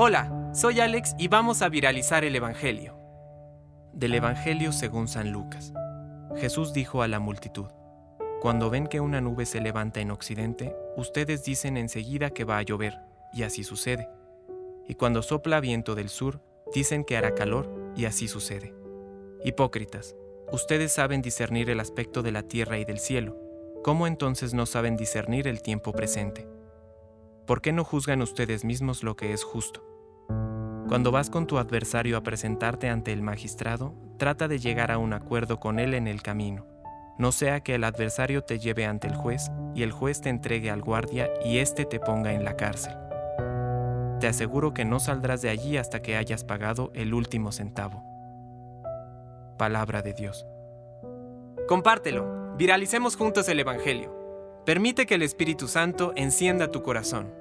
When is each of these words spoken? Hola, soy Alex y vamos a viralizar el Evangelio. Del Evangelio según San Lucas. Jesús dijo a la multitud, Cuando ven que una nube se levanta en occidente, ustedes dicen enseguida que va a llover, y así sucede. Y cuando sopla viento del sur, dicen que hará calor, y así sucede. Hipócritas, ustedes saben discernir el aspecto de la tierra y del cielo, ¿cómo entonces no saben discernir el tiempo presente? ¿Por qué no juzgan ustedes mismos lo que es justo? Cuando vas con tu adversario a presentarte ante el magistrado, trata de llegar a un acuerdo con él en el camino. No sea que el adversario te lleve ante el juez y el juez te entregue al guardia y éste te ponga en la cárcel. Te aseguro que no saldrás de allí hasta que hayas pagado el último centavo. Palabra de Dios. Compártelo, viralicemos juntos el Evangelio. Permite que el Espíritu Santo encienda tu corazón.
Hola, 0.00 0.52
soy 0.54 0.78
Alex 0.78 1.16
y 1.18 1.26
vamos 1.26 1.60
a 1.60 1.68
viralizar 1.68 2.24
el 2.24 2.36
Evangelio. 2.36 2.96
Del 3.92 4.14
Evangelio 4.14 4.70
según 4.70 5.08
San 5.08 5.32
Lucas. 5.32 5.72
Jesús 6.36 6.72
dijo 6.72 7.02
a 7.02 7.08
la 7.08 7.18
multitud, 7.18 7.66
Cuando 8.40 8.70
ven 8.70 8.86
que 8.86 9.00
una 9.00 9.20
nube 9.20 9.44
se 9.44 9.60
levanta 9.60 9.98
en 9.98 10.12
occidente, 10.12 10.72
ustedes 10.96 11.44
dicen 11.44 11.76
enseguida 11.76 12.30
que 12.30 12.44
va 12.44 12.58
a 12.58 12.62
llover, 12.62 12.94
y 13.32 13.42
así 13.42 13.64
sucede. 13.64 14.08
Y 14.86 14.94
cuando 14.94 15.20
sopla 15.20 15.58
viento 15.58 15.96
del 15.96 16.10
sur, 16.10 16.40
dicen 16.72 17.02
que 17.02 17.16
hará 17.16 17.34
calor, 17.34 17.92
y 17.96 18.04
así 18.04 18.28
sucede. 18.28 18.72
Hipócritas, 19.44 20.14
ustedes 20.52 20.92
saben 20.92 21.22
discernir 21.22 21.70
el 21.70 21.80
aspecto 21.80 22.22
de 22.22 22.30
la 22.30 22.44
tierra 22.44 22.78
y 22.78 22.84
del 22.84 23.00
cielo, 23.00 23.36
¿cómo 23.82 24.06
entonces 24.06 24.54
no 24.54 24.64
saben 24.64 24.96
discernir 24.96 25.48
el 25.48 25.60
tiempo 25.60 25.90
presente? 25.90 26.46
¿Por 27.48 27.62
qué 27.62 27.72
no 27.72 27.82
juzgan 27.82 28.20
ustedes 28.20 28.62
mismos 28.62 29.02
lo 29.02 29.16
que 29.16 29.32
es 29.32 29.42
justo? 29.42 29.82
Cuando 30.86 31.10
vas 31.10 31.30
con 31.30 31.46
tu 31.46 31.56
adversario 31.56 32.18
a 32.18 32.22
presentarte 32.22 32.90
ante 32.90 33.10
el 33.10 33.22
magistrado, 33.22 33.94
trata 34.18 34.48
de 34.48 34.58
llegar 34.58 34.92
a 34.92 34.98
un 34.98 35.14
acuerdo 35.14 35.58
con 35.58 35.78
él 35.78 35.94
en 35.94 36.08
el 36.08 36.20
camino. 36.20 36.66
No 37.16 37.32
sea 37.32 37.60
que 37.60 37.76
el 37.76 37.84
adversario 37.84 38.42
te 38.42 38.58
lleve 38.58 38.84
ante 38.84 39.06
el 39.06 39.16
juez 39.16 39.50
y 39.74 39.82
el 39.82 39.92
juez 39.92 40.20
te 40.20 40.28
entregue 40.28 40.70
al 40.70 40.82
guardia 40.82 41.30
y 41.42 41.56
éste 41.56 41.86
te 41.86 41.98
ponga 41.98 42.34
en 42.34 42.44
la 42.44 42.54
cárcel. 42.54 42.92
Te 44.20 44.26
aseguro 44.26 44.74
que 44.74 44.84
no 44.84 45.00
saldrás 45.00 45.40
de 45.40 45.48
allí 45.48 45.78
hasta 45.78 46.02
que 46.02 46.18
hayas 46.18 46.44
pagado 46.44 46.90
el 46.94 47.14
último 47.14 47.50
centavo. 47.50 48.04
Palabra 49.56 50.02
de 50.02 50.12
Dios. 50.12 50.46
Compártelo, 51.66 52.54
viralicemos 52.58 53.16
juntos 53.16 53.48
el 53.48 53.60
Evangelio. 53.60 54.14
Permite 54.66 55.06
que 55.06 55.14
el 55.14 55.22
Espíritu 55.22 55.66
Santo 55.66 56.12
encienda 56.14 56.70
tu 56.70 56.82
corazón. 56.82 57.38